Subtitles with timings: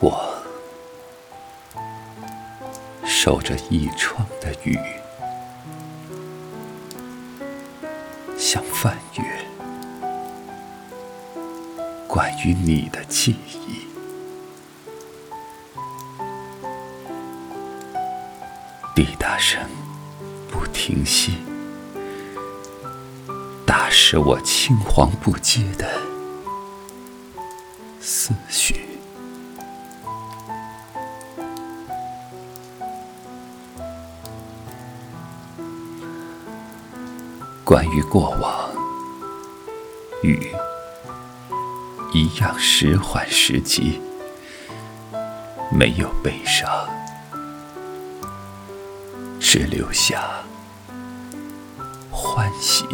[0.00, 0.44] 我
[3.04, 4.78] 守着一窗的雨，
[8.38, 9.24] 像翻阅。
[12.06, 13.86] 关于你的记忆，
[18.94, 19.60] 滴答声
[20.48, 21.38] 不停息，
[23.66, 25.90] 打湿我青黄不接的
[28.00, 28.97] 思绪。
[37.68, 38.70] 关于过往，
[40.22, 40.50] 雨
[42.14, 44.00] 一样时缓时急，
[45.70, 46.88] 没有悲伤，
[49.38, 50.42] 只留下
[52.10, 52.86] 欢喜。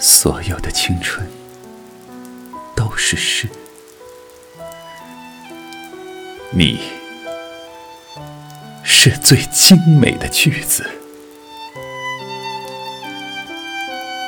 [0.00, 1.24] 所有的青春
[2.74, 3.48] 都是诗。
[6.50, 6.80] 你
[8.82, 10.88] 是最精美的句子，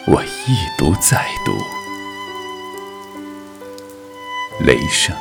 [0.07, 1.57] 我一读再读，
[4.67, 5.17] 雷声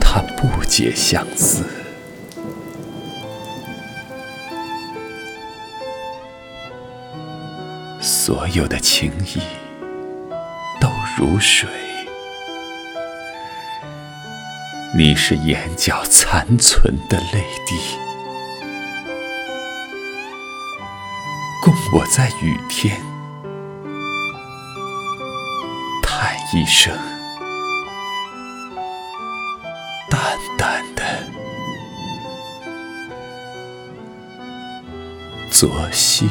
[0.00, 1.64] 它不解相思，
[8.00, 9.40] 所有的情谊
[10.80, 11.87] 都如水。
[14.98, 17.76] 你是眼角残存的泪滴，
[21.62, 23.00] 供我在雨天
[26.02, 26.92] 叹一声
[30.10, 31.04] 淡淡的
[35.48, 36.28] 昨夕。